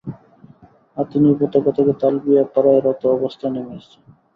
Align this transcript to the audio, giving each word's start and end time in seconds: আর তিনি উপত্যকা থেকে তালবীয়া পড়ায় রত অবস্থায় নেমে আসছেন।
আর 0.97 1.05
তিনি 1.11 1.27
উপত্যকা 1.29 1.71
থেকে 1.77 1.91
তালবীয়া 2.01 2.43
পড়ায় 2.53 2.81
রত 2.81 3.01
অবস্থায় 3.17 3.51
নেমে 3.53 3.73
আসছেন। 3.77 4.01